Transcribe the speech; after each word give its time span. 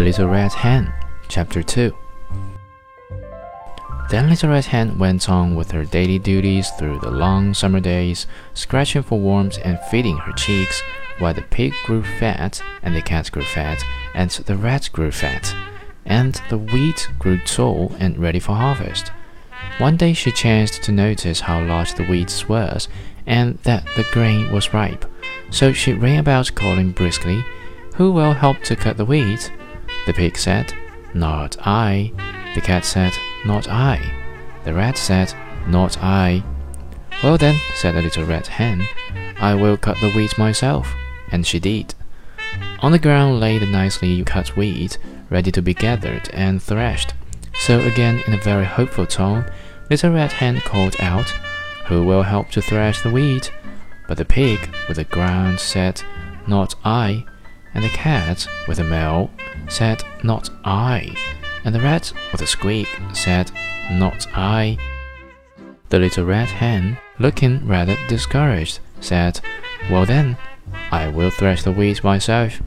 The 0.00 0.06
Little 0.06 0.28
Red 0.28 0.54
Hen, 0.54 0.94
Chapter 1.28 1.62
2 1.62 1.94
Then 4.08 4.30
Little 4.30 4.48
Red 4.48 4.64
Hen 4.64 4.98
went 4.98 5.28
on 5.28 5.54
with 5.54 5.72
her 5.72 5.84
daily 5.84 6.18
duties 6.18 6.70
through 6.70 7.00
the 7.00 7.10
long 7.10 7.52
summer 7.52 7.80
days, 7.80 8.26
scratching 8.54 9.02
for 9.02 9.20
worms 9.20 9.58
and 9.58 9.78
feeding 9.90 10.16
her 10.16 10.32
cheeks, 10.32 10.82
while 11.18 11.34
the 11.34 11.42
pig 11.42 11.74
grew 11.84 12.02
fat, 12.02 12.62
and 12.82 12.96
the 12.96 13.02
cat 13.02 13.30
grew 13.30 13.42
fat, 13.42 13.84
and 14.14 14.30
the 14.30 14.56
rat 14.56 14.88
grew 14.90 15.10
fat, 15.10 15.54
and 16.06 16.40
the 16.48 16.56
wheat 16.56 17.06
grew 17.18 17.38
tall 17.38 17.94
and 17.98 18.16
ready 18.16 18.38
for 18.38 18.54
harvest. 18.54 19.12
One 19.76 19.98
day 19.98 20.14
she 20.14 20.32
chanced 20.32 20.82
to 20.84 20.92
notice 20.92 21.40
how 21.40 21.62
large 21.62 21.92
the 21.92 22.06
wheat 22.06 22.46
was, 22.48 22.88
and 23.26 23.58
that 23.64 23.84
the 23.96 24.06
grain 24.12 24.50
was 24.50 24.72
ripe. 24.72 25.04
So 25.50 25.74
she 25.74 25.92
ran 25.92 26.20
about 26.20 26.54
calling 26.54 26.92
briskly, 26.92 27.44
Who 27.96 28.12
will 28.12 28.32
help 28.32 28.62
to 28.62 28.76
cut 28.76 28.96
the 28.96 29.04
wheat? 29.04 29.52
The 30.10 30.14
pig 30.14 30.36
said, 30.36 30.74
Not 31.14 31.56
I. 31.64 32.10
The 32.56 32.60
cat 32.60 32.84
said, 32.84 33.12
Not 33.46 33.68
I. 33.68 34.12
The 34.64 34.74
rat 34.74 34.98
said, 34.98 35.32
Not 35.68 36.02
I. 36.02 36.42
Well 37.22 37.38
then, 37.38 37.60
said 37.76 37.94
the 37.94 38.02
little 38.02 38.24
red 38.24 38.48
hen, 38.48 38.88
I 39.38 39.54
will 39.54 39.76
cut 39.76 40.00
the 40.00 40.10
wheat 40.10 40.36
myself. 40.36 40.92
And 41.30 41.46
she 41.46 41.60
did. 41.60 41.94
On 42.80 42.90
the 42.90 42.98
ground 42.98 43.38
lay 43.38 43.58
the 43.58 43.66
nicely 43.66 44.20
cut 44.24 44.56
wheat, 44.56 44.98
ready 45.30 45.52
to 45.52 45.62
be 45.62 45.74
gathered 45.74 46.28
and 46.32 46.60
threshed. 46.60 47.14
So 47.60 47.78
again, 47.78 48.20
in 48.26 48.34
a 48.34 48.38
very 48.38 48.66
hopeful 48.66 49.06
tone, 49.06 49.48
Little 49.90 50.10
Red 50.10 50.32
Hen 50.32 50.60
called 50.62 50.96
out, 50.98 51.30
Who 51.86 52.02
will 52.02 52.24
help 52.24 52.50
to 52.50 52.60
thresh 52.60 53.00
the 53.00 53.12
wheat? 53.12 53.52
But 54.08 54.18
the 54.18 54.24
pig, 54.24 54.74
with 54.88 54.98
a 54.98 55.04
grunt, 55.04 55.60
said, 55.60 56.02
Not 56.48 56.74
I. 56.84 57.26
And 57.74 57.84
the 57.84 57.88
cat, 57.90 58.46
with 58.66 58.78
a 58.78 58.84
meow, 58.84 59.30
said, 59.68 60.02
Not 60.22 60.50
I. 60.64 61.14
And 61.64 61.74
the 61.74 61.80
rat, 61.80 62.12
with 62.32 62.42
a 62.42 62.46
squeak, 62.46 62.88
said, 63.12 63.50
Not 63.92 64.26
I. 64.34 64.78
The 65.90 65.98
little 65.98 66.24
red 66.24 66.48
hen, 66.48 66.98
looking 67.18 67.66
rather 67.66 67.96
discouraged, 68.08 68.80
said, 69.00 69.40
Well 69.90 70.06
then, 70.06 70.36
I 70.90 71.08
will 71.08 71.30
thresh 71.30 71.62
the 71.62 71.72
wheat 71.72 72.02
myself. 72.02 72.60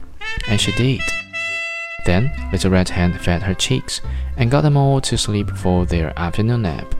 And 0.48 0.60
she 0.60 0.72
did. 0.72 1.00
Then 2.04 2.30
Little 2.52 2.70
Red 2.70 2.90
Hen 2.90 3.14
fed 3.14 3.42
her 3.42 3.54
chicks 3.54 4.00
and 4.36 4.50
got 4.50 4.60
them 4.60 4.76
all 4.76 5.00
to 5.00 5.16
sleep 5.16 5.50
for 5.50 5.86
their 5.86 6.16
afternoon 6.18 6.62
nap. 6.62 6.94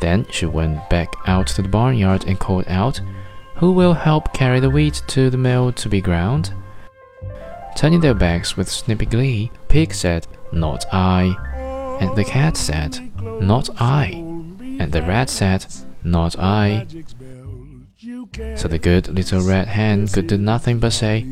Then 0.00 0.26
she 0.30 0.46
went 0.46 0.88
back 0.88 1.12
out 1.26 1.48
to 1.48 1.62
the 1.62 1.68
barnyard 1.68 2.24
and 2.24 2.38
called 2.38 2.64
out, 2.68 3.00
Who 3.56 3.72
will 3.72 3.94
help 3.94 4.32
carry 4.32 4.60
the 4.60 4.70
wheat 4.70 5.02
to 5.08 5.28
the 5.30 5.36
mill 5.36 5.72
to 5.72 5.88
be 5.88 6.00
ground? 6.00 6.52
Turning 7.78 8.00
their 8.00 8.12
backs 8.12 8.56
with 8.56 8.68
snippy 8.68 9.06
glee, 9.06 9.52
Pig 9.68 9.94
said, 9.94 10.26
Not 10.50 10.84
I. 10.92 11.36
And 12.00 12.16
the 12.16 12.24
cat 12.24 12.56
said, 12.56 12.98
Not 13.40 13.70
I. 13.80 14.06
And 14.80 14.90
the 14.90 15.00
rat 15.02 15.30
said, 15.30 15.64
Not 16.02 16.36
I. 16.40 16.88
So 18.56 18.66
the 18.66 18.80
good 18.80 19.06
little 19.06 19.42
red 19.42 19.68
hen 19.68 20.08
could 20.08 20.26
do 20.26 20.36
nothing 20.36 20.80
but 20.80 20.92
say, 20.92 21.24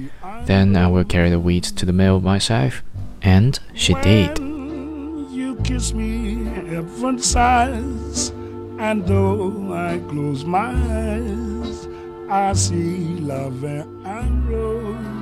Then 0.45 0.77
I 0.77 0.87
will 0.87 1.03
carry 1.03 1.31
the 1.31 1.41
wheat 1.41 1.65
to 1.65 1.85
the 1.85 1.93
mill 1.93 2.21
myself. 2.21 2.85
And 3.23 3.59
she 3.75 3.95
did. 3.95 4.39
You 4.39 5.59
kiss 5.65 5.95
me 5.95 6.45
heaven 6.45 7.19
sighs, 7.19 8.29
and 8.79 9.05
though 9.05 9.75
I 9.75 9.99
close 10.09 10.45
my 10.45 10.71
eyes, 10.71 11.89
I 12.31 12.53
see 12.53 13.17
love 13.19 13.65
and 13.65 14.49
rose. 14.49 15.16